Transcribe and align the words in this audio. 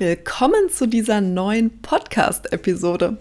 Willkommen 0.00 0.70
zu 0.70 0.86
dieser 0.86 1.20
neuen 1.20 1.82
Podcast-Episode. 1.82 3.18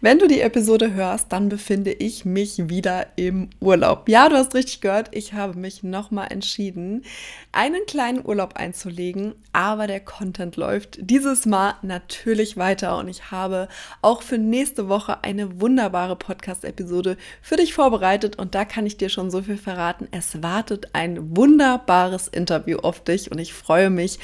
Wenn 0.00 0.20
du 0.20 0.28
die 0.28 0.42
Episode 0.42 0.94
hörst, 0.94 1.32
dann 1.32 1.48
befinde 1.48 1.92
ich 1.92 2.24
mich 2.24 2.68
wieder 2.68 3.08
im 3.16 3.50
Urlaub. 3.58 4.08
Ja, 4.08 4.28
du 4.28 4.36
hast 4.36 4.54
richtig 4.54 4.80
gehört, 4.80 5.08
ich 5.10 5.32
habe 5.32 5.58
mich 5.58 5.82
nochmal 5.82 6.28
entschieden, 6.30 7.02
einen 7.50 7.84
kleinen 7.84 8.24
Urlaub 8.24 8.54
einzulegen, 8.54 9.34
aber 9.52 9.88
der 9.88 9.98
Content 9.98 10.54
läuft 10.54 11.00
dieses 11.00 11.46
Mal 11.46 11.74
natürlich 11.82 12.56
weiter 12.56 12.98
und 12.98 13.08
ich 13.08 13.32
habe 13.32 13.66
auch 14.00 14.22
für 14.22 14.38
nächste 14.38 14.88
Woche 14.88 15.24
eine 15.24 15.60
wunderbare 15.60 16.14
Podcast-Episode 16.14 17.16
für 17.42 17.56
dich 17.56 17.74
vorbereitet 17.74 18.38
und 18.38 18.54
da 18.54 18.64
kann 18.64 18.86
ich 18.86 18.96
dir 18.96 19.08
schon 19.08 19.32
so 19.32 19.42
viel 19.42 19.58
verraten. 19.58 20.06
Es 20.12 20.44
wartet 20.44 20.90
ein 20.92 21.36
wunderbares 21.36 22.28
Interview 22.28 22.78
auf 22.78 23.02
dich 23.02 23.32
und 23.32 23.40
ich 23.40 23.52
freue 23.52 23.90
mich, 23.90 24.20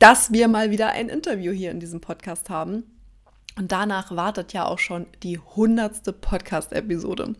dass 0.00 0.32
wir 0.32 0.48
mal 0.48 0.70
wieder 0.70 0.88
ein 0.88 1.08
Interview 1.08 1.52
hier 1.52 1.70
in 1.70 1.78
diesem 1.78 2.00
Podcast 2.00 2.50
haben. 2.50 2.99
Und 3.56 3.72
danach 3.72 4.14
wartet 4.14 4.52
ja 4.52 4.64
auch 4.64 4.78
schon 4.78 5.06
die 5.24 5.38
hundertste 5.38 6.12
Podcast-Episode. 6.12 7.34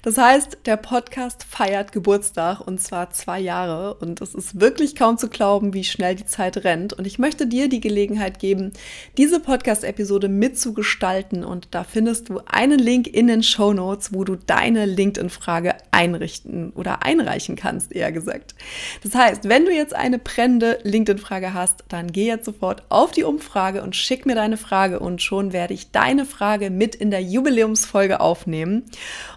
Das 0.00 0.16
heißt, 0.16 0.58
der 0.64 0.78
Podcast 0.78 1.44
feiert 1.44 1.92
Geburtstag 1.92 2.60
und 2.60 2.80
zwar 2.80 3.10
zwei 3.10 3.38
Jahre. 3.38 3.94
Und 3.94 4.22
es 4.22 4.34
ist 4.34 4.58
wirklich 4.58 4.96
kaum 4.96 5.18
zu 5.18 5.28
glauben, 5.28 5.74
wie 5.74 5.84
schnell 5.84 6.14
die 6.14 6.24
Zeit 6.24 6.64
rennt. 6.64 6.94
Und 6.94 7.06
ich 7.06 7.18
möchte 7.18 7.46
dir 7.46 7.68
die 7.68 7.80
Gelegenheit 7.80 8.38
geben, 8.38 8.72
diese 9.18 9.38
Podcast-Episode 9.38 10.28
mitzugestalten. 10.28 11.44
Und 11.44 11.68
da 11.72 11.84
findest 11.84 12.30
du 12.30 12.40
einen 12.46 12.78
Link 12.78 13.06
in 13.06 13.26
den 13.26 13.42
Show 13.42 13.74
Notes, 13.74 14.14
wo 14.14 14.24
du 14.24 14.36
deine 14.36 14.86
LinkedIn-Frage 14.86 15.74
einrichten 15.90 16.70
oder 16.70 17.04
einreichen 17.04 17.54
kannst, 17.54 17.92
eher 17.92 18.12
gesagt. 18.12 18.54
Das 19.02 19.14
heißt, 19.14 19.46
wenn 19.48 19.66
du 19.66 19.72
jetzt 19.72 19.94
eine 19.94 20.18
brennende 20.18 20.78
LinkedIn-Frage 20.84 21.52
hast, 21.52 21.84
dann 21.88 22.10
geh 22.10 22.26
jetzt 22.26 22.46
sofort 22.46 22.82
auf 22.88 23.10
die 23.10 23.24
Umfrage 23.24 23.82
und 23.82 23.94
schick 23.94 24.24
mir 24.24 24.34
deine 24.34 24.56
Frage 24.56 25.00
und 25.00 25.20
schon 25.20 25.49
werde 25.52 25.74
ich 25.74 25.90
deine 25.90 26.24
Frage 26.24 26.70
mit 26.70 26.94
in 26.94 27.10
der 27.10 27.22
Jubiläumsfolge 27.22 28.20
aufnehmen. 28.20 28.84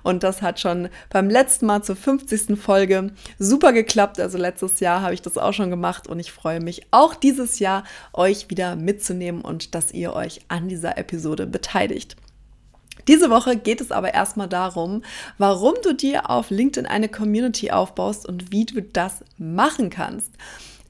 Und 0.03 0.23
das 0.23 0.41
hat 0.41 0.59
schon 0.59 0.89
beim 1.09 1.29
letzten 1.29 1.65
Mal 1.65 1.83
zur 1.83 1.95
50. 1.95 2.59
Folge 2.59 3.11
super 3.39 3.73
geklappt. 3.73 4.19
Also 4.19 4.37
letztes 4.37 4.79
Jahr 4.79 5.01
habe 5.01 5.13
ich 5.13 5.21
das 5.21 5.37
auch 5.37 5.53
schon 5.53 5.69
gemacht 5.69 6.07
und 6.07 6.19
ich 6.19 6.31
freue 6.31 6.59
mich 6.59 6.83
auch 6.91 7.15
dieses 7.15 7.59
Jahr, 7.59 7.83
euch 8.13 8.49
wieder 8.49 8.75
mitzunehmen 8.75 9.41
und 9.41 9.75
dass 9.75 9.91
ihr 9.91 10.13
euch 10.13 10.41
an 10.47 10.67
dieser 10.67 10.97
Episode 10.97 11.47
beteiligt. 11.47 12.15
Diese 13.07 13.29
Woche 13.29 13.57
geht 13.57 13.81
es 13.81 13.91
aber 13.91 14.13
erstmal 14.13 14.47
darum, 14.47 15.03
warum 15.37 15.75
du 15.83 15.93
dir 15.93 16.29
auf 16.29 16.49
LinkedIn 16.49 16.85
eine 16.85 17.09
Community 17.09 17.71
aufbaust 17.71 18.27
und 18.27 18.51
wie 18.51 18.65
du 18.65 18.81
das 18.81 19.23
machen 19.37 19.89
kannst. 19.89 20.31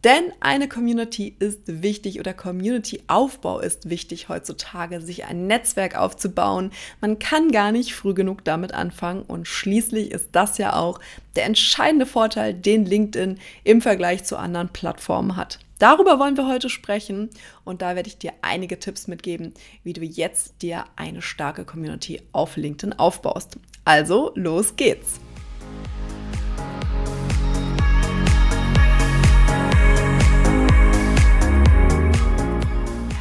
Denn 0.03 0.33
eine 0.41 0.67
Community 0.67 1.33
ist 1.39 1.61
wichtig 1.65 2.19
oder 2.19 2.33
Community-Aufbau 2.33 3.59
ist 3.59 3.89
wichtig 3.89 4.27
heutzutage, 4.27 4.99
sich 4.99 5.25
ein 5.25 5.47
Netzwerk 5.47 5.95
aufzubauen. 5.95 6.71
Man 6.99 7.19
kann 7.19 7.51
gar 7.51 7.71
nicht 7.71 7.95
früh 7.95 8.13
genug 8.13 8.43
damit 8.43 8.73
anfangen 8.73 9.21
und 9.21 9.47
schließlich 9.47 10.11
ist 10.11 10.29
das 10.33 10.57
ja 10.57 10.75
auch 10.75 10.99
der 11.37 11.45
entscheidende 11.45 12.05
Vorteil, 12.05 12.53
den 12.53 12.85
LinkedIn 12.85 13.39
im 13.63 13.81
Vergleich 13.81 14.25
zu 14.25 14.35
anderen 14.37 14.69
Plattformen 14.69 15.37
hat. 15.37 15.59
Darüber 15.79 16.19
wollen 16.19 16.37
wir 16.37 16.47
heute 16.47 16.69
sprechen 16.69 17.29
und 17.63 17.81
da 17.81 17.95
werde 17.95 18.09
ich 18.09 18.17
dir 18.17 18.33
einige 18.41 18.79
Tipps 18.79 19.07
mitgeben, 19.07 19.53
wie 19.83 19.93
du 19.93 20.01
jetzt 20.03 20.61
dir 20.61 20.83
eine 20.97 21.21
starke 21.21 21.63
Community 21.63 22.21
auf 22.33 22.57
LinkedIn 22.57 22.93
aufbaust. 22.99 23.57
Also, 23.85 24.31
los 24.35 24.75
geht's! 24.75 25.19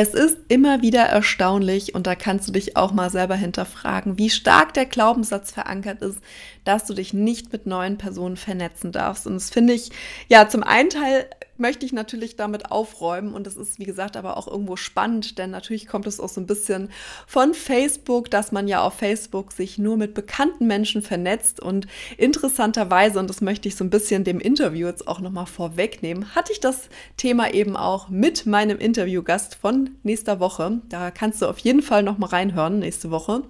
Es 0.00 0.14
ist 0.14 0.38
immer 0.46 0.80
wieder 0.80 1.06
erstaunlich 1.06 1.92
und 1.92 2.06
da 2.06 2.14
kannst 2.14 2.46
du 2.46 2.52
dich 2.52 2.76
auch 2.76 2.92
mal 2.92 3.10
selber 3.10 3.34
hinterfragen, 3.34 4.16
wie 4.16 4.30
stark 4.30 4.72
der 4.72 4.86
Glaubenssatz 4.86 5.50
verankert 5.50 6.02
ist, 6.02 6.20
dass 6.62 6.84
du 6.84 6.94
dich 6.94 7.14
nicht 7.14 7.52
mit 7.52 7.66
neuen 7.66 7.98
Personen 7.98 8.36
vernetzen 8.36 8.92
darfst. 8.92 9.26
Und 9.26 9.34
das 9.34 9.50
finde 9.50 9.72
ich, 9.72 9.90
ja, 10.28 10.48
zum 10.48 10.62
einen 10.62 10.90
Teil 10.90 11.28
möchte 11.58 11.86
ich 11.86 11.92
natürlich 11.92 12.36
damit 12.36 12.70
aufräumen 12.70 13.34
und 13.34 13.46
das 13.46 13.56
ist, 13.56 13.78
wie 13.78 13.84
gesagt, 13.84 14.16
aber 14.16 14.36
auch 14.36 14.46
irgendwo 14.46 14.76
spannend, 14.76 15.38
denn 15.38 15.50
natürlich 15.50 15.86
kommt 15.86 16.06
es 16.06 16.20
auch 16.20 16.28
so 16.28 16.40
ein 16.40 16.46
bisschen 16.46 16.90
von 17.26 17.54
Facebook, 17.54 18.30
dass 18.30 18.52
man 18.52 18.68
ja 18.68 18.82
auf 18.82 18.94
Facebook 18.94 19.52
sich 19.52 19.78
nur 19.78 19.96
mit 19.96 20.14
bekannten 20.14 20.66
Menschen 20.66 21.02
vernetzt 21.02 21.60
und 21.60 21.86
interessanterweise, 22.16 23.18
und 23.18 23.28
das 23.28 23.40
möchte 23.40 23.68
ich 23.68 23.76
so 23.76 23.84
ein 23.84 23.90
bisschen 23.90 24.24
dem 24.24 24.40
Interview 24.40 24.86
jetzt 24.86 25.08
auch 25.08 25.20
nochmal 25.20 25.46
vorwegnehmen, 25.46 26.34
hatte 26.34 26.52
ich 26.52 26.60
das 26.60 26.88
Thema 27.16 27.52
eben 27.52 27.76
auch 27.76 28.08
mit 28.08 28.46
meinem 28.46 28.78
Interviewgast 28.78 29.54
von 29.54 29.90
nächster 30.02 30.40
Woche. 30.40 30.80
Da 30.88 31.10
kannst 31.10 31.42
du 31.42 31.46
auf 31.46 31.58
jeden 31.58 31.82
Fall 31.82 32.02
nochmal 32.02 32.30
reinhören 32.30 32.78
nächste 32.78 33.10
Woche. 33.10 33.42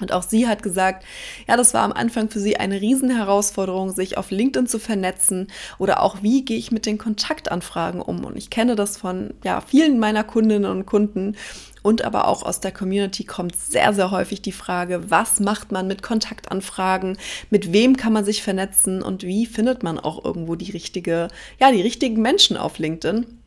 Und 0.00 0.12
auch 0.12 0.22
sie 0.22 0.48
hat 0.48 0.62
gesagt, 0.62 1.04
ja, 1.46 1.56
das 1.56 1.74
war 1.74 1.82
am 1.82 1.92
Anfang 1.92 2.28
für 2.28 2.40
sie 2.40 2.56
eine 2.56 2.80
Riesenherausforderung, 2.80 3.92
sich 3.92 4.16
auf 4.16 4.30
LinkedIn 4.30 4.66
zu 4.66 4.78
vernetzen 4.78 5.48
oder 5.78 6.02
auch, 6.02 6.22
wie 6.22 6.44
gehe 6.44 6.58
ich 6.58 6.72
mit 6.72 6.86
den 6.86 6.98
Kontaktanfragen 6.98 8.00
um. 8.00 8.24
Und 8.24 8.36
ich 8.36 8.50
kenne 8.50 8.74
das 8.74 8.96
von 8.96 9.34
ja, 9.44 9.60
vielen 9.60 9.98
meiner 9.98 10.24
Kundinnen 10.24 10.70
und 10.70 10.86
Kunden 10.86 11.36
und 11.82 12.02
aber 12.02 12.28
auch 12.28 12.42
aus 12.42 12.60
der 12.60 12.72
Community 12.72 13.24
kommt 13.24 13.56
sehr, 13.56 13.92
sehr 13.92 14.10
häufig 14.10 14.40
die 14.40 14.52
Frage, 14.52 15.10
was 15.10 15.40
macht 15.40 15.72
man 15.72 15.88
mit 15.88 16.02
Kontaktanfragen, 16.02 17.18
mit 17.50 17.72
wem 17.72 17.96
kann 17.96 18.12
man 18.12 18.24
sich 18.24 18.42
vernetzen 18.42 19.02
und 19.02 19.24
wie 19.24 19.46
findet 19.46 19.82
man 19.82 19.98
auch 19.98 20.24
irgendwo 20.24 20.54
die 20.54 20.70
richtige, 20.70 21.28
ja, 21.60 21.70
die 21.72 21.82
richtigen 21.82 22.22
Menschen 22.22 22.56
auf 22.56 22.78
LinkedIn. 22.78 23.41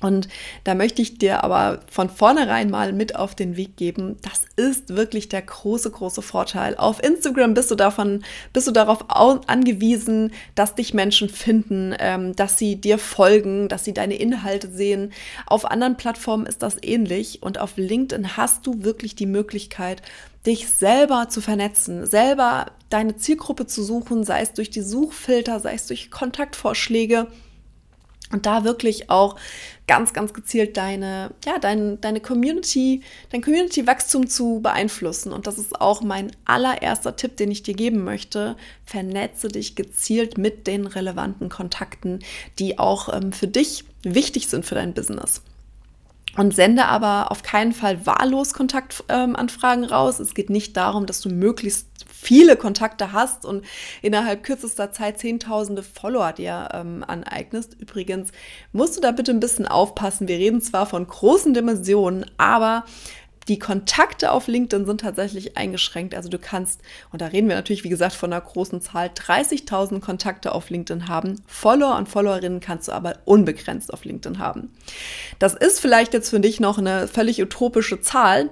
Und 0.00 0.28
da 0.64 0.74
möchte 0.74 1.00
ich 1.00 1.18
dir 1.18 1.42
aber 1.42 1.80
von 1.90 2.10
vornherein 2.10 2.70
mal 2.70 2.92
mit 2.92 3.16
auf 3.16 3.34
den 3.34 3.56
Weg 3.56 3.76
geben. 3.76 4.16
Das 4.22 4.44
ist 4.56 4.94
wirklich 4.94 5.28
der 5.28 5.42
große, 5.42 5.90
große 5.90 6.22
Vorteil. 6.22 6.76
Auf 6.76 7.02
Instagram 7.02 7.54
bist 7.54 7.70
du 7.70 7.76
davon, 7.76 8.22
bist 8.52 8.68
du 8.68 8.72
darauf 8.72 9.06
angewiesen, 9.08 10.32
dass 10.54 10.74
dich 10.74 10.92
Menschen 10.92 11.28
finden, 11.28 11.94
ähm, 11.98 12.36
dass 12.36 12.58
sie 12.58 12.76
dir 12.76 12.98
folgen, 12.98 13.68
dass 13.68 13.84
sie 13.84 13.94
deine 13.94 14.16
Inhalte 14.16 14.70
sehen. 14.70 15.12
Auf 15.46 15.64
anderen 15.64 15.96
Plattformen 15.96 16.46
ist 16.46 16.62
das 16.62 16.76
ähnlich. 16.82 17.42
Und 17.42 17.58
auf 17.58 17.76
LinkedIn 17.76 18.36
hast 18.36 18.66
du 18.66 18.84
wirklich 18.84 19.14
die 19.14 19.26
Möglichkeit, 19.26 20.02
dich 20.44 20.68
selber 20.68 21.28
zu 21.30 21.40
vernetzen, 21.40 22.06
selber 22.06 22.66
deine 22.90 23.16
Zielgruppe 23.16 23.66
zu 23.66 23.82
suchen, 23.82 24.24
sei 24.24 24.42
es 24.42 24.52
durch 24.52 24.70
die 24.70 24.82
Suchfilter, 24.82 25.58
sei 25.58 25.74
es 25.74 25.86
durch 25.86 26.10
Kontaktvorschläge 26.10 27.28
und 28.32 28.44
da 28.44 28.64
wirklich 28.64 29.08
auch 29.08 29.36
ganz, 29.86 30.12
ganz 30.12 30.34
gezielt 30.34 30.76
deine, 30.76 31.30
ja, 31.44 31.58
dein, 31.60 32.00
deine 32.00 32.20
Community, 32.20 33.02
dein 33.30 33.40
Community-Wachstum 33.40 34.28
zu 34.28 34.60
beeinflussen. 34.60 35.32
Und 35.32 35.46
das 35.46 35.58
ist 35.58 35.80
auch 35.80 36.02
mein 36.02 36.32
allererster 36.44 37.14
Tipp, 37.14 37.36
den 37.36 37.52
ich 37.52 37.62
dir 37.62 37.74
geben 37.74 38.02
möchte. 38.02 38.56
Vernetze 38.84 39.48
dich 39.48 39.76
gezielt 39.76 40.38
mit 40.38 40.66
den 40.66 40.86
relevanten 40.86 41.48
Kontakten, 41.48 42.18
die 42.58 42.78
auch 42.80 43.14
ähm, 43.14 43.32
für 43.32 43.46
dich 43.46 43.84
wichtig 44.02 44.48
sind 44.48 44.66
für 44.66 44.74
dein 44.74 44.92
Business 44.92 45.42
und 46.36 46.54
sende 46.54 46.84
aber 46.84 47.30
auf 47.30 47.42
keinen 47.42 47.72
Fall 47.72 48.06
wahllos 48.06 48.52
Kontaktanfragen 48.52 49.84
ähm, 49.84 49.90
raus. 49.90 50.18
Es 50.20 50.34
geht 50.34 50.50
nicht 50.50 50.76
darum, 50.76 51.06
dass 51.06 51.20
du 51.20 51.30
möglichst 51.30 51.88
viele 52.18 52.56
Kontakte 52.56 53.12
hast 53.12 53.44
und 53.44 53.64
innerhalb 54.02 54.42
kürzester 54.42 54.92
Zeit 54.92 55.18
Zehntausende 55.18 55.82
Follower 55.82 56.32
dir 56.32 56.68
ähm, 56.72 57.04
aneignest. 57.06 57.76
Übrigens 57.78 58.30
musst 58.72 58.96
du 58.96 59.00
da 59.00 59.12
bitte 59.12 59.32
ein 59.32 59.40
bisschen 59.40 59.68
aufpassen. 59.68 60.28
Wir 60.28 60.38
reden 60.38 60.60
zwar 60.60 60.86
von 60.86 61.06
großen 61.06 61.54
Dimensionen, 61.54 62.26
aber 62.38 62.84
Die 63.48 63.60
Kontakte 63.60 64.32
auf 64.32 64.48
LinkedIn 64.48 64.86
sind 64.86 65.02
tatsächlich 65.02 65.56
eingeschränkt. 65.56 66.16
Also 66.16 66.28
du 66.28 66.38
kannst, 66.38 66.80
und 67.12 67.22
da 67.22 67.26
reden 67.26 67.48
wir 67.48 67.54
natürlich, 67.54 67.84
wie 67.84 67.88
gesagt, 67.88 68.14
von 68.14 68.32
einer 68.32 68.42
großen 68.42 68.80
Zahl, 68.80 69.06
30.000 69.06 70.00
Kontakte 70.00 70.52
auf 70.52 70.68
LinkedIn 70.68 71.06
haben. 71.06 71.40
Follower 71.46 71.96
und 71.96 72.08
Followerinnen 72.08 72.58
kannst 72.58 72.88
du 72.88 72.92
aber 72.92 73.18
unbegrenzt 73.24 73.92
auf 73.92 74.04
LinkedIn 74.04 74.40
haben. 74.40 74.72
Das 75.38 75.54
ist 75.54 75.78
vielleicht 75.78 76.12
jetzt 76.12 76.30
für 76.30 76.40
dich 76.40 76.58
noch 76.58 76.78
eine 76.78 77.06
völlig 77.06 77.40
utopische 77.40 78.00
Zahl. 78.00 78.50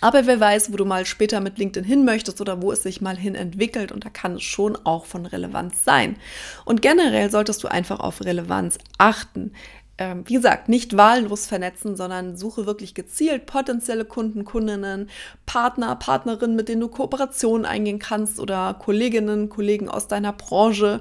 Aber 0.00 0.26
wer 0.26 0.40
weiß, 0.40 0.72
wo 0.72 0.76
du 0.76 0.84
mal 0.84 1.04
später 1.04 1.40
mit 1.40 1.58
LinkedIn 1.58 1.86
hin 1.86 2.04
möchtest 2.04 2.40
oder 2.40 2.62
wo 2.62 2.72
es 2.72 2.82
sich 2.82 3.00
mal 3.00 3.16
hin 3.16 3.34
entwickelt 3.34 3.92
und 3.92 4.04
da 4.04 4.10
kann 4.10 4.36
es 4.36 4.42
schon 4.42 4.76
auch 4.84 5.04
von 5.04 5.26
Relevanz 5.26 5.84
sein. 5.84 6.16
Und 6.64 6.80
generell 6.80 7.30
solltest 7.30 7.62
du 7.62 7.68
einfach 7.68 8.00
auf 8.00 8.24
Relevanz 8.24 8.78
achten. 8.98 9.52
Ähm, 9.98 10.24
wie 10.26 10.34
gesagt, 10.34 10.70
nicht 10.70 10.96
wahllos 10.96 11.46
vernetzen, 11.46 11.96
sondern 11.96 12.36
suche 12.36 12.64
wirklich 12.64 12.94
gezielt 12.94 13.44
potenzielle 13.44 14.06
Kunden, 14.06 14.44
Kundinnen, 14.44 15.10
Partner, 15.44 15.94
Partnerinnen, 15.96 16.56
mit 16.56 16.70
denen 16.70 16.80
du 16.80 16.88
Kooperationen 16.88 17.66
eingehen 17.66 17.98
kannst 17.98 18.40
oder 18.40 18.72
Kolleginnen, 18.74 19.50
Kollegen 19.50 19.90
aus 19.90 20.08
deiner 20.08 20.32
Branche, 20.32 21.00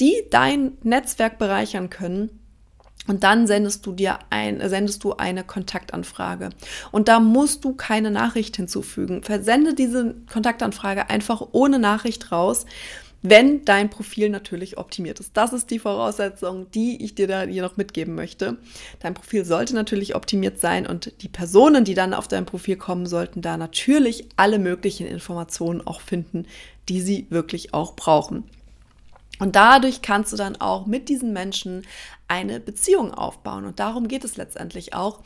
die 0.00 0.24
dein 0.30 0.72
Netzwerk 0.82 1.38
bereichern 1.38 1.90
können 1.90 2.39
und 3.06 3.24
dann 3.24 3.46
sendest 3.46 3.86
du 3.86 3.92
dir 3.92 4.18
ein, 4.28 4.60
sendest 4.68 5.02
du 5.04 5.14
eine 5.14 5.42
Kontaktanfrage. 5.42 6.50
Und 6.92 7.08
da 7.08 7.18
musst 7.18 7.64
du 7.64 7.74
keine 7.74 8.10
Nachricht 8.10 8.56
hinzufügen. 8.56 9.22
Versende 9.22 9.74
diese 9.74 10.14
Kontaktanfrage 10.30 11.08
einfach 11.08 11.42
ohne 11.52 11.78
Nachricht 11.78 12.30
raus, 12.30 12.66
wenn 13.22 13.64
dein 13.64 13.90
Profil 13.90 14.30
natürlich 14.30 14.78
optimiert 14.78 15.20
ist. 15.20 15.36
Das 15.36 15.52
ist 15.52 15.70
die 15.70 15.78
Voraussetzung, 15.78 16.70
die 16.70 17.04
ich 17.04 17.14
dir 17.14 17.26
da 17.26 17.42
hier 17.42 17.62
noch 17.62 17.76
mitgeben 17.76 18.14
möchte. 18.14 18.56
Dein 19.00 19.14
Profil 19.14 19.44
sollte 19.44 19.74
natürlich 19.74 20.14
optimiert 20.14 20.58
sein 20.58 20.86
und 20.86 21.22
die 21.22 21.28
Personen, 21.28 21.84
die 21.84 21.94
dann 21.94 22.14
auf 22.14 22.28
dein 22.28 22.46
Profil 22.46 22.76
kommen, 22.76 23.06
sollten 23.06 23.42
da 23.42 23.56
natürlich 23.56 24.28
alle 24.36 24.58
möglichen 24.58 25.06
Informationen 25.06 25.86
auch 25.86 26.00
finden, 26.00 26.46
die 26.88 27.00
sie 27.00 27.26
wirklich 27.30 27.74
auch 27.74 27.94
brauchen. 27.94 28.44
Und 29.40 29.56
dadurch 29.56 30.02
kannst 30.02 30.32
du 30.32 30.36
dann 30.36 30.60
auch 30.60 30.86
mit 30.86 31.08
diesen 31.08 31.32
Menschen 31.32 31.84
eine 32.28 32.60
Beziehung 32.60 33.12
aufbauen. 33.12 33.64
Und 33.64 33.80
darum 33.80 34.06
geht 34.06 34.22
es 34.22 34.36
letztendlich 34.36 34.94
auch. 34.94 35.20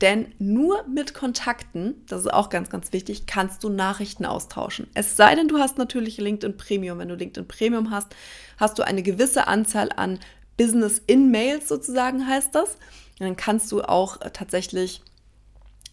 Denn 0.00 0.34
nur 0.38 0.84
mit 0.86 1.14
Kontakten, 1.14 2.04
das 2.06 2.22
ist 2.22 2.32
auch 2.32 2.48
ganz, 2.48 2.70
ganz 2.70 2.92
wichtig, 2.92 3.26
kannst 3.26 3.62
du 3.64 3.68
Nachrichten 3.68 4.26
austauschen. 4.26 4.88
Es 4.94 5.16
sei 5.16 5.34
denn, 5.34 5.48
du 5.48 5.58
hast 5.58 5.78
natürlich 5.78 6.18
LinkedIn 6.18 6.56
Premium. 6.56 6.98
Wenn 6.98 7.08
du 7.08 7.14
LinkedIn 7.14 7.48
Premium 7.48 7.90
hast, 7.90 8.08
hast 8.58 8.78
du 8.78 8.82
eine 8.82 9.02
gewisse 9.02 9.46
Anzahl 9.46 9.90
an 9.94 10.18
Business 10.56 11.00
in 11.06 11.30
Mails 11.30 11.68
sozusagen 11.68 12.26
heißt 12.26 12.54
das. 12.54 12.74
Und 13.18 13.26
dann 13.26 13.36
kannst 13.36 13.70
du 13.72 13.82
auch 13.82 14.20
äh, 14.20 14.30
tatsächlich 14.30 15.02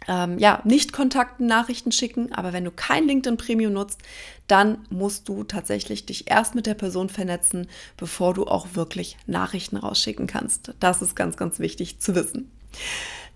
ähm, 0.07 0.37
ja, 0.39 0.61
nicht 0.63 0.93
Kontakten 0.93 1.45
Nachrichten 1.45 1.91
schicken, 1.91 2.31
aber 2.33 2.53
wenn 2.53 2.63
du 2.63 2.71
kein 2.71 3.07
LinkedIn 3.07 3.37
Premium 3.37 3.73
nutzt, 3.73 4.01
dann 4.47 4.85
musst 4.89 5.27
du 5.27 5.43
tatsächlich 5.43 6.05
dich 6.05 6.29
erst 6.29 6.55
mit 6.55 6.65
der 6.65 6.73
Person 6.73 7.09
vernetzen, 7.09 7.67
bevor 7.97 8.33
du 8.33 8.45
auch 8.45 8.67
wirklich 8.73 9.17
Nachrichten 9.27 9.77
rausschicken 9.77 10.27
kannst. 10.27 10.73
Das 10.79 11.01
ist 11.01 11.15
ganz, 11.15 11.35
ganz 11.35 11.59
wichtig 11.59 11.99
zu 11.99 12.15
wissen. 12.15 12.51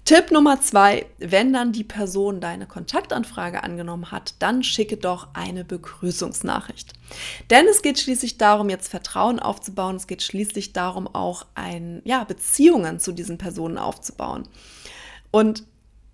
Tipp 0.03 0.31
Nummer 0.31 0.59
zwei, 0.59 1.05
wenn 1.19 1.53
dann 1.53 1.73
die 1.73 1.83
Person 1.83 2.41
deine 2.41 2.65
Kontaktanfrage 2.65 3.63
angenommen 3.63 4.09
hat, 4.11 4.33
dann 4.39 4.63
schicke 4.63 4.97
doch 4.97 5.27
eine 5.33 5.63
Begrüßungsnachricht. 5.63 6.93
Denn 7.51 7.67
es 7.67 7.83
geht 7.83 7.99
schließlich 7.99 8.39
darum, 8.39 8.69
jetzt 8.69 8.87
Vertrauen 8.87 9.39
aufzubauen. 9.39 9.97
Es 9.97 10.07
geht 10.07 10.23
schließlich 10.23 10.73
darum, 10.73 11.07
auch 11.07 11.45
ein, 11.53 12.01
ja, 12.03 12.23
Beziehungen 12.23 12.99
zu 12.99 13.11
diesen 13.11 13.37
Personen 13.37 13.77
aufzubauen. 13.77 14.47
Und 15.29 15.65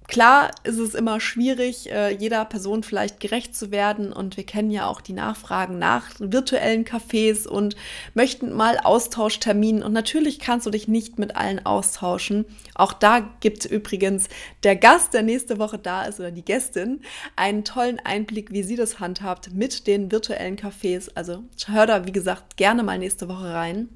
Klar 0.07 0.51
ist 0.63 0.79
es 0.79 0.95
immer 0.95 1.19
schwierig, 1.19 1.91
äh, 1.91 2.15
jeder 2.15 2.45
Person 2.45 2.81
vielleicht 2.81 3.19
gerecht 3.19 3.53
zu 3.53 3.71
werden 3.71 4.13
und 4.13 4.37
wir 4.37 4.45
kennen 4.45 4.71
ja 4.71 4.87
auch 4.87 5.01
die 5.01 5.11
Nachfragen 5.11 5.79
nach 5.79 6.09
virtuellen 6.19 6.85
Cafés 6.85 7.45
und 7.45 7.75
möchten 8.13 8.53
mal 8.53 8.77
Austauschterminen 8.77 9.83
und 9.83 9.91
natürlich 9.91 10.39
kannst 10.39 10.65
du 10.65 10.69
dich 10.69 10.87
nicht 10.87 11.19
mit 11.19 11.35
allen 11.35 11.65
austauschen. 11.65 12.45
Auch 12.73 12.93
da 12.93 13.19
gibt 13.41 13.65
übrigens 13.65 14.29
der 14.63 14.77
Gast, 14.77 15.13
der 15.13 15.23
nächste 15.23 15.59
Woche 15.59 15.77
da 15.77 16.03
ist 16.03 16.21
oder 16.21 16.31
die 16.31 16.45
Gästin, 16.45 17.01
einen 17.35 17.65
tollen 17.65 17.99
Einblick, 17.99 18.53
wie 18.53 18.63
sie 18.63 18.77
das 18.77 19.01
handhabt 19.01 19.53
mit 19.53 19.87
den 19.87 20.09
virtuellen 20.09 20.55
Cafés. 20.55 21.09
Also 21.15 21.43
hör 21.65 21.85
da, 21.85 22.05
wie 22.05 22.13
gesagt, 22.13 22.55
gerne 22.55 22.81
mal 22.81 22.97
nächste 22.97 23.27
Woche 23.27 23.53
rein. 23.53 23.89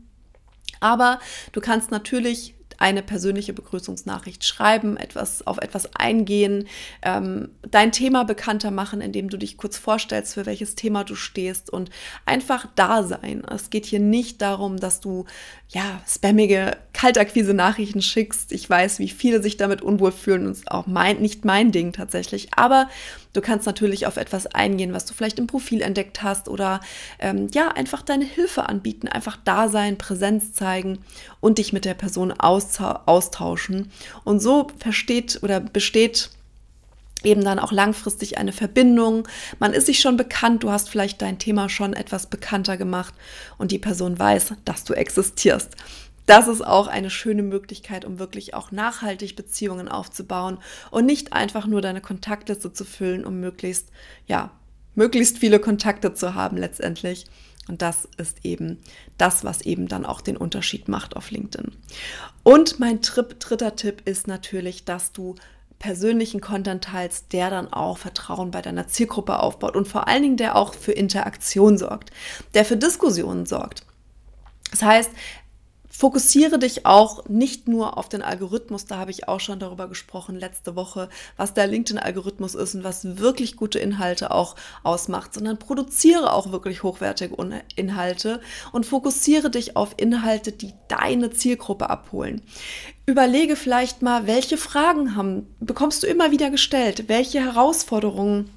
Aber 0.82 1.20
du 1.54 1.62
kannst 1.62 1.90
natürlich 1.90 2.56
eine 2.82 3.04
persönliche 3.04 3.54
Begrüßungsnachricht 3.54 4.44
schreiben, 4.44 4.98
etwas 4.98 5.46
auf 5.46 5.60
etwas 5.60 5.96
eingehen, 5.96 6.68
ähm, 7.04 7.50
dein 7.70 7.92
Thema 7.92 8.24
bekannter 8.24 8.72
machen, 8.72 9.02
indem 9.02 9.30
du 9.30 9.38
dich 9.38 9.58
kurz 9.58 9.78
vorstellst, 9.78 10.34
für 10.34 10.48
welches 10.48 10.74
Thema 10.74 11.04
du 11.04 11.14
stehst 11.14 11.70
und 11.70 11.92
einfach 12.26 12.68
da 12.76 13.04
sein. 13.04 13.44
Es 13.46 13.70
geht 13.70 13.86
hier 13.86 14.00
nicht 14.00 14.42
darum, 14.42 14.78
dass 14.78 15.00
du 15.00 15.26
ja 15.70 16.02
spammige 16.08 16.76
Kaltakquise-Nachrichten 16.94 18.02
schickst. 18.02 18.52
Ich 18.52 18.68
weiß, 18.68 18.98
wie 18.98 19.10
viele 19.10 19.44
sich 19.44 19.58
damit 19.58 19.84
unwohl 19.84 20.12
fühlen 20.12 20.48
und 20.48 20.72
auch 20.72 20.88
mein, 20.88 21.22
nicht 21.22 21.46
mein 21.46 21.72
Ding 21.72 21.94
tatsächlich. 21.94 22.50
Aber 22.56 22.90
Du 23.34 23.42
kannst 23.42 23.66
natürlich 23.66 24.08
auf 24.08 24.18
etwas 24.18 24.48
eingehen, 24.48 24.94
was 24.94 25.06
du 25.06 25.14
vielleicht 25.14 25.40
im 25.40 25.48
Profil 25.48 25.82
entdeckt 25.82 26.22
hast 26.22 26.50
oder 26.50 26.82
ähm, 27.20 27.48
ja, 27.54 27.70
einfach 27.70 28.02
deine 28.02 28.26
Hilfe 28.26 28.68
anbieten, 28.68 29.08
einfach 29.08 29.38
da 29.44 29.70
sein, 29.70 29.98
Präsenz 29.98 30.54
zeigen 30.54 31.00
und 31.40 31.58
dich 31.58 31.72
mit 31.72 31.86
der 31.86 31.94
Person 31.94 32.34
austauschen. 32.34 33.92
Und 34.24 34.42
so 34.42 34.68
versteht 34.80 35.40
oder 35.44 35.60
besteht 35.60 36.30
eben 37.24 37.44
dann 37.44 37.60
auch 37.60 37.72
langfristig 37.72 38.38
eine 38.38 38.52
Verbindung. 38.52 39.28
Man 39.60 39.74
ist 39.74 39.86
sich 39.86 40.00
schon 40.00 40.18
bekannt, 40.18 40.64
du 40.64 40.72
hast 40.72 40.90
vielleicht 40.90 41.22
dein 41.22 41.40
Thema 41.40 41.70
schon 41.70 41.94
etwas 41.94 42.28
bekannter 42.28 42.78
gemacht 42.78 43.14
und 43.58 43.72
die 43.72 43.80
Person 43.80 44.18
weiß, 44.18 44.54
dass 44.66 44.84
du 44.84 44.94
existierst 44.94 45.76
das 46.32 46.48
ist 46.48 46.66
auch 46.66 46.88
eine 46.88 47.10
schöne 47.10 47.44
Möglichkeit, 47.44 48.06
um 48.06 48.18
wirklich 48.18 48.54
auch 48.54 48.72
nachhaltig 48.72 49.36
Beziehungen 49.36 49.90
aufzubauen 49.90 50.60
und 50.90 51.06
nicht 51.06 51.34
einfach 51.34 51.68
nur 51.68 51.82
deine 51.82 52.00
Kontaktliste 52.00 52.72
zu 52.72 52.86
füllen, 52.86 53.26
um 53.26 53.42
möglichst, 53.42 53.90
ja, 54.28 54.52
möglichst 54.96 55.40
viele 55.40 55.60
Kontakte 55.60 56.14
zu 56.14 56.34
haben 56.34 56.56
letztendlich. 56.56 57.26
Und 57.68 57.82
das 57.82 58.08
ist 58.16 58.46
eben 58.46 58.78
das, 59.18 59.44
was 59.44 59.64
eben 59.64 59.90
dann 59.90 60.06
auch 60.06 60.22
den 60.22 60.38
Unterschied 60.38 60.88
macht 60.88 61.18
auf 61.18 61.32
LinkedIn. 61.32 61.74
Und 62.44 62.80
mein 62.80 63.02
Trip, 63.02 63.38
dritter 63.38 63.76
Tipp 63.76 64.02
ist 64.06 64.28
natürlich, 64.28 64.86
dass 64.86 65.12
du 65.12 65.36
persönlichen 65.80 66.40
Content 66.40 66.86
teilst, 66.86 67.34
der 67.34 67.50
dann 67.50 67.74
auch 67.74 67.98
Vertrauen 67.98 68.52
bei 68.52 68.62
deiner 68.62 68.88
Zielgruppe 68.88 69.38
aufbaut 69.38 69.76
und 69.76 69.86
vor 69.86 70.08
allen 70.08 70.24
Dingen 70.24 70.38
der 70.38 70.56
auch 70.56 70.76
für 70.76 70.94
Interaktion 70.94 71.78
sorgt, 71.78 72.12
der 72.54 72.64
für 72.64 72.78
Diskussionen 72.78 73.46
sorgt. 73.46 73.84
Das 74.72 74.82
heißt, 74.82 75.12
Fokussiere 76.02 76.58
dich 76.58 76.88
auch 76.88 77.30
nicht 77.30 77.68
nur 77.68 77.96
auf 77.96 78.10
den 78.10 78.24
Algorithmus, 78.24 78.88
da 78.88 78.98
habe 78.98 79.12
ich 79.12 79.28
auch 79.28 79.40
schon 79.40 79.60
darüber 79.60 79.88
gesprochen 79.88 80.36
letzte 80.36 80.76
Woche, 80.76 81.10
was 81.38 81.54
der 81.54 81.68
LinkedIn-Algorithmus 81.68 82.56
ist 82.56 82.74
und 82.74 82.84
was 82.84 83.20
wirklich 83.20 83.56
gute 83.56 83.78
Inhalte 83.78 84.32
auch 84.32 84.56
ausmacht, 84.82 85.36
sondern 85.36 85.60
produziere 85.60 86.34
auch 86.34 86.52
wirklich 86.52 86.82
hochwertige 86.82 87.36
Inhalte 87.76 88.42
und 88.72 88.88
fokussiere 88.88 89.52
dich 89.52 89.78
auf 89.78 89.94
Inhalte, 89.98 90.52
die 90.52 90.74
deine 90.88 91.30
Zielgruppe 91.30 91.92
abholen. 91.92 92.42
Überlege 93.06 93.56
vielleicht 93.56 94.02
mal, 94.02 94.26
welche 94.26 94.58
Fragen 94.58 95.16
haben, 95.16 95.54
bekommst 95.60 96.02
du 96.02 96.08
immer 96.08 96.32
wieder 96.32 96.50
gestellt, 96.50 97.10
welche 97.10 97.42
Herausforderungen 97.42 98.50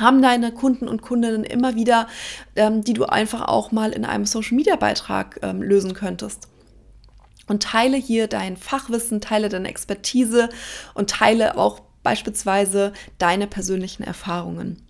haben 0.00 0.20
deine 0.20 0.50
Kunden 0.50 0.88
und 0.88 1.00
Kundinnen 1.00 1.44
immer 1.44 1.76
wieder, 1.76 2.08
ähm, 2.56 2.82
die 2.82 2.92
du 2.92 3.04
einfach 3.04 3.42
auch 3.46 3.70
mal 3.70 3.92
in 3.92 4.04
einem 4.04 4.26
Social-Media-Beitrag 4.26 5.38
ähm, 5.44 5.62
lösen 5.62 5.94
könntest 5.94 6.48
und 7.46 7.62
teile 7.62 7.96
hier 7.96 8.26
dein 8.28 8.56
Fachwissen, 8.56 9.20
teile 9.20 9.48
deine 9.48 9.68
Expertise 9.68 10.48
und 10.94 11.10
teile 11.10 11.56
auch 11.56 11.80
beispielsweise 12.02 12.92
deine 13.18 13.46
persönlichen 13.46 14.02
Erfahrungen. 14.02 14.82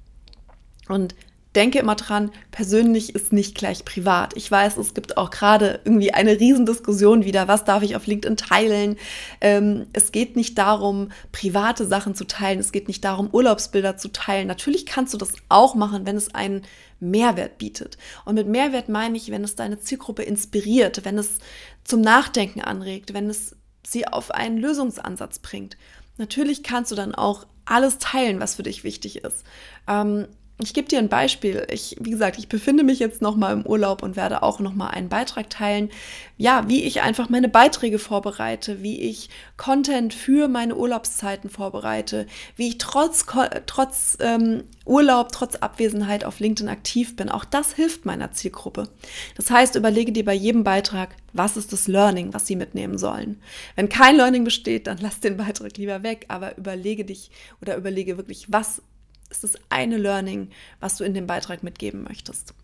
Und 0.88 1.14
denke 1.56 1.78
immer 1.78 1.96
dran, 1.96 2.30
persönlich 2.50 3.14
ist 3.14 3.32
nicht 3.32 3.56
gleich 3.56 3.84
privat. 3.84 4.36
Ich 4.36 4.50
weiß, 4.50 4.76
es 4.76 4.94
gibt 4.94 5.16
auch 5.16 5.30
gerade 5.30 5.80
irgendwie 5.84 6.12
eine 6.12 6.38
Riesendiskussion 6.38 7.24
wieder, 7.24 7.48
was 7.48 7.64
darf 7.64 7.82
ich 7.82 7.96
auf 7.96 8.06
LinkedIn 8.06 8.36
teilen. 8.36 8.96
Ähm, 9.40 9.86
es 9.94 10.12
geht 10.12 10.36
nicht 10.36 10.58
darum, 10.58 11.10
private 11.32 11.86
Sachen 11.86 12.14
zu 12.14 12.26
teilen. 12.26 12.60
Es 12.60 12.72
geht 12.72 12.88
nicht 12.88 13.04
darum, 13.04 13.30
Urlaubsbilder 13.32 13.96
zu 13.96 14.08
teilen. 14.08 14.46
Natürlich 14.46 14.84
kannst 14.86 15.14
du 15.14 15.18
das 15.18 15.32
auch 15.48 15.74
machen, 15.74 16.06
wenn 16.06 16.16
es 16.16 16.34
einen 16.34 16.62
Mehrwert 17.00 17.58
bietet. 17.58 17.96
Und 18.24 18.34
mit 18.34 18.46
Mehrwert 18.46 18.88
meine 18.88 19.16
ich, 19.16 19.30
wenn 19.30 19.42
es 19.42 19.56
deine 19.56 19.80
Zielgruppe 19.80 20.22
inspiriert, 20.22 21.04
wenn 21.04 21.18
es 21.18 21.38
zum 21.84 22.02
Nachdenken 22.02 22.60
anregt, 22.60 23.14
wenn 23.14 23.30
es 23.30 23.56
sie 23.86 24.06
auf 24.06 24.30
einen 24.30 24.58
Lösungsansatz 24.58 25.38
bringt. 25.38 25.76
Natürlich 26.18 26.62
kannst 26.62 26.90
du 26.90 26.94
dann 26.94 27.14
auch 27.14 27.46
alles 27.64 27.98
teilen, 27.98 28.40
was 28.40 28.56
für 28.56 28.62
dich 28.62 28.84
wichtig 28.84 29.24
ist. 29.24 29.44
Ähm, 29.88 30.28
Ich 30.58 30.72
gebe 30.72 30.88
dir 30.88 30.98
ein 30.98 31.10
Beispiel. 31.10 31.66
Ich, 31.70 31.96
wie 32.00 32.10
gesagt, 32.10 32.38
ich 32.38 32.48
befinde 32.48 32.82
mich 32.82 32.98
jetzt 32.98 33.20
noch 33.20 33.36
mal 33.36 33.52
im 33.52 33.66
Urlaub 33.66 34.02
und 34.02 34.16
werde 34.16 34.42
auch 34.42 34.58
noch 34.58 34.72
mal 34.72 34.88
einen 34.88 35.10
Beitrag 35.10 35.50
teilen, 35.50 35.90
ja, 36.38 36.66
wie 36.66 36.82
ich 36.84 37.02
einfach 37.02 37.28
meine 37.28 37.50
Beiträge 37.50 37.98
vorbereite, 37.98 38.82
wie 38.82 38.98
ich 39.02 39.28
Content 39.58 40.14
für 40.14 40.48
meine 40.48 40.74
Urlaubszeiten 40.74 41.50
vorbereite, 41.50 42.26
wie 42.56 42.68
ich 42.68 42.78
trotz 42.78 43.26
trotz 43.66 44.16
ähm, 44.20 44.64
Urlaub, 44.86 45.30
trotz 45.30 45.56
Abwesenheit 45.56 46.24
auf 46.24 46.40
LinkedIn 46.40 46.70
aktiv 46.70 47.16
bin. 47.16 47.28
Auch 47.28 47.44
das 47.44 47.74
hilft 47.74 48.06
meiner 48.06 48.32
Zielgruppe. 48.32 48.88
Das 49.36 49.50
heißt, 49.50 49.76
überlege 49.76 50.12
dir 50.12 50.24
bei 50.24 50.34
jedem 50.34 50.64
Beitrag, 50.64 51.16
was 51.34 51.58
ist 51.58 51.74
das 51.74 51.86
Learning, 51.86 52.32
was 52.32 52.46
sie 52.46 52.56
mitnehmen 52.56 52.96
sollen. 52.96 53.42
Wenn 53.74 53.90
kein 53.90 54.16
Learning 54.16 54.44
besteht, 54.44 54.86
dann 54.86 54.96
lass 55.02 55.20
den 55.20 55.36
Beitrag 55.36 55.76
lieber 55.76 56.02
weg, 56.02 56.24
aber 56.28 56.56
überlege 56.56 57.04
dich 57.04 57.30
oder 57.60 57.76
überlege 57.76 58.16
wirklich, 58.16 58.46
was 58.50 58.80
ist 59.30 59.44
das 59.44 59.54
eine 59.68 59.96
Learning, 59.96 60.50
was 60.80 60.96
du 60.96 61.04
in 61.04 61.14
dem 61.14 61.26
Beitrag 61.26 61.62
mitgeben 61.62 62.04
möchtest. 62.04 62.54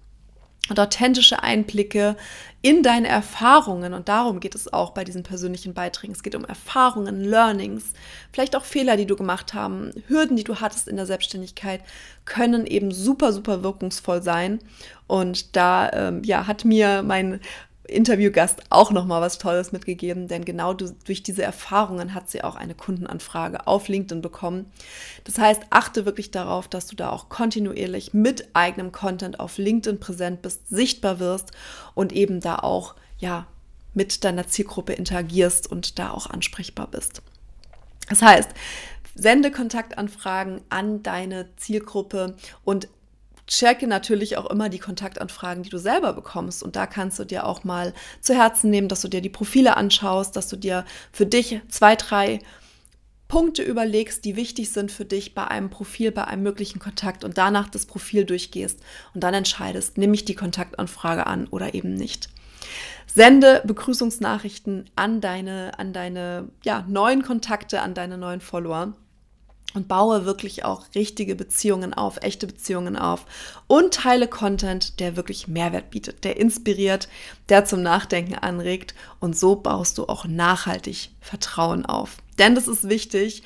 Und 0.68 0.78
authentische 0.78 1.42
Einblicke 1.42 2.16
in 2.62 2.84
deine 2.84 3.08
Erfahrungen. 3.08 3.94
Und 3.94 4.08
darum 4.08 4.38
geht 4.38 4.54
es 4.54 4.72
auch 4.72 4.92
bei 4.92 5.02
diesen 5.02 5.24
persönlichen 5.24 5.74
Beiträgen. 5.74 6.12
Es 6.12 6.22
geht 6.22 6.36
um 6.36 6.44
Erfahrungen, 6.44 7.24
Learnings, 7.24 7.94
vielleicht 8.32 8.54
auch 8.54 8.64
Fehler, 8.64 8.96
die 8.96 9.06
du 9.06 9.16
gemacht 9.16 9.54
haben, 9.54 9.90
Hürden, 10.06 10.36
die 10.36 10.44
du 10.44 10.60
hattest 10.60 10.86
in 10.86 10.96
der 10.96 11.06
Selbstständigkeit, 11.06 11.82
können 12.26 12.64
eben 12.64 12.92
super, 12.92 13.32
super 13.32 13.64
wirkungsvoll 13.64 14.22
sein. 14.22 14.60
Und 15.08 15.56
da 15.56 15.90
ähm, 15.90 16.22
ja, 16.22 16.46
hat 16.46 16.64
mir 16.64 17.02
mein 17.02 17.40
Interviewgast 17.84 18.62
auch 18.70 18.92
noch 18.92 19.06
mal 19.06 19.20
was 19.20 19.38
Tolles 19.38 19.72
mitgegeben, 19.72 20.28
denn 20.28 20.44
genau 20.44 20.72
durch 20.72 21.22
diese 21.22 21.42
Erfahrungen 21.42 22.14
hat 22.14 22.30
sie 22.30 22.44
auch 22.44 22.54
eine 22.54 22.74
Kundenanfrage 22.74 23.66
auf 23.66 23.88
LinkedIn 23.88 24.22
bekommen. 24.22 24.70
Das 25.24 25.38
heißt, 25.38 25.62
achte 25.70 26.06
wirklich 26.06 26.30
darauf, 26.30 26.68
dass 26.68 26.86
du 26.86 26.94
da 26.94 27.10
auch 27.10 27.28
kontinuierlich 27.28 28.14
mit 28.14 28.48
eigenem 28.54 28.92
Content 28.92 29.40
auf 29.40 29.58
LinkedIn 29.58 29.98
präsent 29.98 30.42
bist, 30.42 30.68
sichtbar 30.68 31.18
wirst 31.18 31.50
und 31.94 32.12
eben 32.12 32.40
da 32.40 32.56
auch 32.56 32.94
ja 33.18 33.46
mit 33.94 34.24
deiner 34.24 34.46
Zielgruppe 34.46 34.92
interagierst 34.92 35.70
und 35.70 35.98
da 35.98 36.12
auch 36.12 36.30
ansprechbar 36.30 36.86
bist. 36.86 37.22
Das 38.08 38.22
heißt, 38.22 38.50
sende 39.14 39.50
Kontaktanfragen 39.50 40.60
an 40.70 41.02
deine 41.02 41.48
Zielgruppe 41.56 42.36
und 42.64 42.88
checke 43.52 43.86
natürlich 43.86 44.36
auch 44.36 44.46
immer 44.46 44.68
die 44.68 44.78
Kontaktanfragen, 44.78 45.62
die 45.62 45.70
du 45.70 45.78
selber 45.78 46.12
bekommst. 46.12 46.62
Und 46.62 46.74
da 46.74 46.86
kannst 46.86 47.18
du 47.18 47.24
dir 47.24 47.46
auch 47.46 47.64
mal 47.64 47.92
zu 48.20 48.34
Herzen 48.34 48.70
nehmen, 48.70 48.88
dass 48.88 49.02
du 49.02 49.08
dir 49.08 49.20
die 49.20 49.28
Profile 49.28 49.76
anschaust, 49.76 50.34
dass 50.36 50.48
du 50.48 50.56
dir 50.56 50.84
für 51.12 51.26
dich 51.26 51.60
zwei, 51.68 51.96
drei 51.96 52.38
Punkte 53.28 53.62
überlegst, 53.62 54.24
die 54.24 54.36
wichtig 54.36 54.70
sind 54.70 54.92
für 54.92 55.04
dich 55.04 55.34
bei 55.34 55.46
einem 55.48 55.70
Profil, 55.70 56.12
bei 56.12 56.24
einem 56.24 56.42
möglichen 56.42 56.78
Kontakt 56.78 57.24
und 57.24 57.38
danach 57.38 57.68
das 57.68 57.86
Profil 57.86 58.24
durchgehst 58.24 58.80
und 59.14 59.22
dann 59.22 59.32
entscheidest, 59.32 59.96
nehme 59.96 60.14
ich 60.14 60.24
die 60.24 60.34
Kontaktanfrage 60.34 61.26
an 61.26 61.46
oder 61.46 61.74
eben 61.74 61.94
nicht. 61.94 62.28
Sende 63.06 63.62
Begrüßungsnachrichten 63.64 64.90
an 64.96 65.20
deine, 65.20 65.78
an 65.78 65.92
deine 65.92 66.48
ja, 66.64 66.84
neuen 66.88 67.22
Kontakte, 67.22 67.80
an 67.80 67.94
deine 67.94 68.18
neuen 68.18 68.40
Follower 68.40 68.94
und 69.74 69.88
baue 69.88 70.24
wirklich 70.24 70.64
auch 70.64 70.84
richtige 70.94 71.34
Beziehungen 71.34 71.94
auf, 71.94 72.18
echte 72.22 72.46
Beziehungen 72.46 72.96
auf 72.96 73.26
und 73.66 73.94
teile 73.94 74.28
Content, 74.28 75.00
der 75.00 75.16
wirklich 75.16 75.48
Mehrwert 75.48 75.90
bietet, 75.90 76.24
der 76.24 76.36
inspiriert, 76.36 77.08
der 77.48 77.64
zum 77.64 77.82
Nachdenken 77.82 78.34
anregt 78.34 78.94
und 79.20 79.36
so 79.36 79.56
baust 79.56 79.98
du 79.98 80.06
auch 80.06 80.24
nachhaltig 80.24 81.10
Vertrauen 81.20 81.86
auf. 81.86 82.16
Denn 82.38 82.54
das 82.54 82.68
ist 82.68 82.88
wichtig 82.88 83.42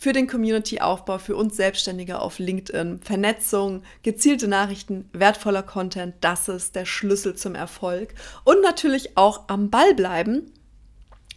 für 0.00 0.14
den 0.14 0.26
Community-Aufbau, 0.26 1.18
für 1.18 1.36
uns 1.36 1.56
Selbstständige 1.56 2.20
auf 2.20 2.38
LinkedIn. 2.38 3.00
Vernetzung, 3.02 3.82
gezielte 4.02 4.48
Nachrichten, 4.48 5.10
wertvoller 5.12 5.62
Content, 5.62 6.14
das 6.22 6.48
ist 6.48 6.74
der 6.74 6.86
Schlüssel 6.86 7.36
zum 7.36 7.54
Erfolg 7.54 8.14
und 8.44 8.62
natürlich 8.62 9.18
auch 9.18 9.42
am 9.48 9.68
Ball 9.68 9.94
bleiben 9.94 10.50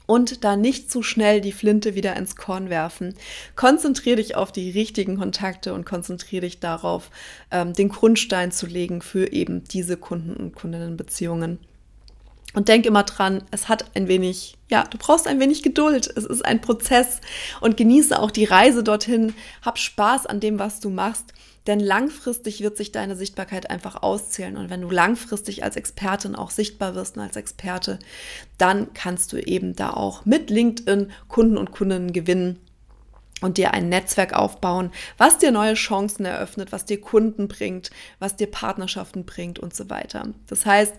und 0.06 0.44
da 0.44 0.56
nicht 0.56 0.92
zu 0.92 1.02
schnell 1.02 1.42
die 1.42 1.52
Flinte 1.52 1.96
wieder 1.96 2.16
ins 2.16 2.36
Korn 2.36 2.70
werfen. 2.70 3.14
Konzentriere 3.56 4.18
dich 4.18 4.36
auf 4.36 4.52
die 4.52 4.72
richtigen 4.72 5.18
Kontakte 5.18 5.74
und 5.74 5.86
konzentriere 5.86 6.42
dich 6.42 6.60
darauf, 6.60 7.10
ähm, 7.52 7.74
den 7.74 7.90
Grundstein 7.90 8.52
zu 8.52 8.66
legen 8.66 9.02
für 9.02 9.32
eben 9.32 9.64
diese 9.64 9.98
Kunden- 9.98 10.36
und 10.36 10.56
Kundinnenbeziehungen. 10.56 11.60
Und 12.54 12.68
denk 12.68 12.86
immer 12.86 13.04
dran, 13.04 13.44
es 13.50 13.68
hat 13.68 13.96
ein 13.96 14.08
wenig, 14.08 14.56
ja, 14.70 14.84
du 14.84 14.98
brauchst 15.00 15.28
ein 15.28 15.40
wenig 15.40 15.64
Geduld. 15.64 16.12
Es 16.16 16.24
ist 16.24 16.46
ein 16.46 16.62
Prozess 16.62 17.20
und 17.62 17.78
genieße 17.78 18.20
auch 18.20 18.30
die 18.30 18.46
Reise 18.46 18.84
dorthin. 18.84 19.34
Hab 19.64 19.80
Spaß 19.80 20.28
an 20.28 20.40
dem, 20.40 20.60
was 20.60 20.80
du 20.80 20.90
machst. 20.90 21.34
Denn 21.68 21.80
langfristig 21.80 22.62
wird 22.62 22.76
sich 22.76 22.92
deine 22.92 23.16
Sichtbarkeit 23.16 23.70
einfach 23.70 24.04
auszählen. 24.04 24.58
Und 24.58 24.70
wenn 24.70 24.82
du 24.82 24.90
langfristig 24.90 25.64
als 25.64 25.78
Expertin 25.78 26.36
auch 26.36 26.52
sichtbar 26.52 26.96
wirst 26.96 27.16
und 27.16 27.24
als 27.24 27.38
Experte, 27.38 28.00
dann 28.58 28.94
kannst 28.94 29.32
du 29.32 29.38
eben 29.38 29.76
da 29.76 29.92
auch 29.92 30.26
mit 30.26 30.50
LinkedIn 30.50 31.12
Kunden 31.30 31.58
und 31.58 31.72
Kundinnen 31.72 32.12
gewinnen 32.12 32.60
und 33.42 33.58
dir 33.58 33.74
ein 33.74 33.90
Netzwerk 33.90 34.34
aufbauen, 34.34 34.92
was 35.18 35.38
dir 35.38 35.52
neue 35.52 35.74
Chancen 35.74 36.26
eröffnet, 36.26 36.72
was 36.72 36.86
dir 36.86 37.00
Kunden 37.00 37.48
bringt, 37.48 37.92
was 38.20 38.36
dir 38.36 38.48
Partnerschaften 38.48 39.26
bringt 39.26 39.60
und 39.60 39.76
so 39.76 39.90
weiter. 39.90 40.30
Das 40.48 40.66
heißt, 40.66 40.94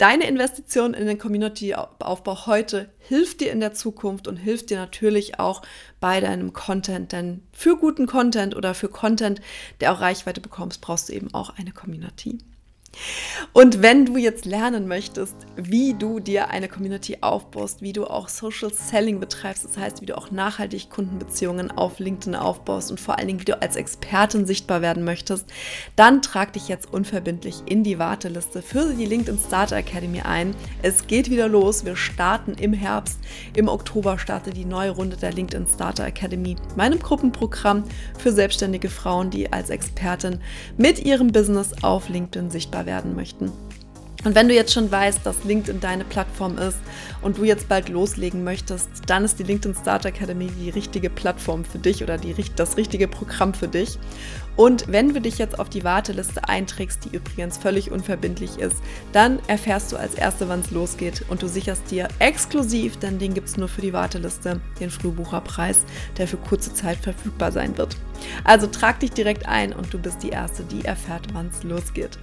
Deine 0.00 0.26
Investition 0.26 0.94
in 0.94 1.06
den 1.06 1.18
Community-Aufbau 1.18 2.46
heute 2.46 2.88
hilft 3.00 3.42
dir 3.42 3.52
in 3.52 3.60
der 3.60 3.74
Zukunft 3.74 4.28
und 4.28 4.38
hilft 4.38 4.70
dir 4.70 4.78
natürlich 4.78 5.38
auch 5.38 5.60
bei 6.00 6.20
deinem 6.20 6.54
Content. 6.54 7.12
Denn 7.12 7.42
für 7.52 7.76
guten 7.76 8.06
Content 8.06 8.56
oder 8.56 8.72
für 8.72 8.88
Content, 8.88 9.42
der 9.82 9.92
auch 9.92 10.00
Reichweite 10.00 10.40
bekommst, 10.40 10.80
brauchst 10.80 11.10
du 11.10 11.12
eben 11.12 11.34
auch 11.34 11.50
eine 11.58 11.72
Community. 11.72 12.38
Und 13.52 13.82
wenn 13.82 14.06
du 14.06 14.16
jetzt 14.16 14.44
lernen 14.44 14.86
möchtest, 14.86 15.34
wie 15.56 15.94
du 15.94 16.20
dir 16.20 16.50
eine 16.50 16.68
Community 16.68 17.18
aufbaust, 17.20 17.82
wie 17.82 17.92
du 17.92 18.06
auch 18.06 18.28
Social 18.28 18.72
Selling 18.72 19.20
betreibst, 19.20 19.64
das 19.64 19.76
heißt, 19.76 20.00
wie 20.00 20.06
du 20.06 20.16
auch 20.16 20.30
nachhaltig 20.30 20.90
Kundenbeziehungen 20.90 21.70
auf 21.70 21.98
LinkedIn 21.98 22.34
aufbaust 22.34 22.90
und 22.90 23.00
vor 23.00 23.18
allen 23.18 23.28
Dingen, 23.28 23.40
wie 23.40 23.44
du 23.44 23.60
als 23.60 23.76
Expertin 23.76 24.46
sichtbar 24.46 24.82
werden 24.82 25.04
möchtest, 25.04 25.46
dann 25.96 26.22
trag 26.22 26.52
dich 26.52 26.68
jetzt 26.68 26.92
unverbindlich 26.92 27.62
in 27.66 27.82
die 27.82 27.98
Warteliste 27.98 28.62
für 28.62 28.92
die 28.94 29.06
LinkedIn 29.06 29.38
Starter 29.38 29.76
Academy 29.76 30.20
ein. 30.20 30.54
Es 30.82 31.06
geht 31.06 31.30
wieder 31.30 31.48
los. 31.48 31.84
Wir 31.84 31.96
starten 31.96 32.54
im 32.54 32.72
Herbst. 32.72 33.18
Im 33.54 33.68
Oktober 33.68 34.18
startet 34.18 34.56
die 34.56 34.64
neue 34.64 34.90
Runde 34.90 35.16
der 35.16 35.32
LinkedIn 35.32 35.66
Starter 35.66 36.06
Academy, 36.06 36.56
meinem 36.76 36.98
Gruppenprogramm 36.98 37.84
für 38.18 38.32
selbstständige 38.32 38.88
Frauen, 38.88 39.30
die 39.30 39.52
als 39.52 39.70
Expertin 39.70 40.40
mit 40.76 41.04
ihrem 41.04 41.28
Business 41.28 41.72
auf 41.82 42.08
LinkedIn 42.08 42.50
sichtbar 42.50 42.79
sichtbar 42.80 42.86
werden 42.86 43.14
möchten. 43.14 43.52
Und 44.22 44.34
wenn 44.34 44.48
du 44.48 44.54
jetzt 44.54 44.74
schon 44.74 44.90
weißt, 44.90 45.20
dass 45.24 45.44
LinkedIn 45.44 45.80
deine 45.80 46.04
Plattform 46.04 46.58
ist 46.58 46.76
und 47.22 47.38
du 47.38 47.44
jetzt 47.44 47.70
bald 47.70 47.88
loslegen 47.88 48.44
möchtest, 48.44 48.90
dann 49.06 49.24
ist 49.24 49.38
die 49.38 49.44
LinkedIn 49.44 49.74
Start 49.74 50.04
Academy 50.04 50.48
die 50.60 50.68
richtige 50.68 51.08
Plattform 51.08 51.64
für 51.64 51.78
dich 51.78 52.02
oder 52.02 52.18
die, 52.18 52.34
das 52.54 52.76
richtige 52.76 53.08
Programm 53.08 53.54
für 53.54 53.68
dich. 53.68 53.98
Und 54.56 54.88
wenn 54.88 55.14
du 55.14 55.22
dich 55.22 55.38
jetzt 55.38 55.58
auf 55.58 55.70
die 55.70 55.84
Warteliste 55.84 56.46
einträgst, 56.46 57.06
die 57.06 57.16
übrigens 57.16 57.56
völlig 57.56 57.90
unverbindlich 57.90 58.58
ist, 58.58 58.76
dann 59.14 59.38
erfährst 59.46 59.90
du 59.90 59.96
als 59.96 60.14
Erste, 60.14 60.50
wann 60.50 60.60
es 60.60 60.70
losgeht 60.70 61.24
und 61.30 61.40
du 61.40 61.48
sicherst 61.48 61.90
dir 61.90 62.08
exklusiv, 62.18 62.98
denn 62.98 63.18
den 63.18 63.32
gibt 63.32 63.48
es 63.48 63.56
nur 63.56 63.68
für 63.68 63.80
die 63.80 63.94
Warteliste, 63.94 64.60
den 64.80 64.90
Frühbucherpreis, 64.90 65.86
der 66.18 66.28
für 66.28 66.36
kurze 66.36 66.74
Zeit 66.74 66.98
verfügbar 66.98 67.52
sein 67.52 67.78
wird. 67.78 67.96
Also 68.44 68.66
trag 68.66 69.00
dich 69.00 69.12
direkt 69.12 69.48
ein 69.48 69.72
und 69.72 69.94
du 69.94 69.98
bist 69.98 70.22
die 70.22 70.28
Erste, 70.28 70.62
die 70.64 70.84
erfährt, 70.84 71.32
wann 71.32 71.48
es 71.48 71.62
losgeht. 71.62 72.18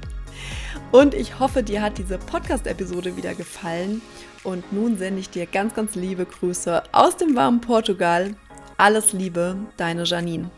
Und 0.92 1.14
ich 1.14 1.40
hoffe, 1.40 1.64
dir 1.64 1.82
hat 1.82 1.98
diese 1.98 2.18
Podcast-Episode 2.18 3.18
wieder 3.18 3.34
gefallen. 3.36 4.02
Und 4.44 4.72
nun 4.72 4.98
sende 4.98 5.20
ich 5.20 5.30
dir 5.30 5.46
ganz, 5.46 5.74
ganz 5.74 5.96
liebe 5.96 6.26
Grüße 6.26 6.84
aus 6.92 7.18
dem 7.18 7.36
warmen 7.36 7.62
Portugal. 7.62 8.36
Alles 8.78 9.14
Liebe, 9.14 9.58
deine 9.76 10.04
Janine. 10.04 10.50